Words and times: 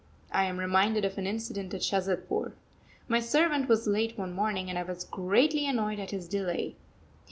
I 0.31 0.45
am 0.45 0.57
reminded 0.57 1.05
of 1.05 1.19
an 1.19 1.27
incident 1.27 1.75
at 1.75 1.81
Shazadpur. 1.83 2.53
My 3.07 3.19
servant 3.19 3.69
was 3.69 3.85
late 3.85 4.17
one 4.17 4.33
morning, 4.33 4.67
and 4.67 4.79
I 4.79 4.83
was 4.83 5.03
greatly 5.03 5.67
annoyed 5.67 5.99
at 5.99 6.09
his 6.09 6.27
delay. 6.27 6.73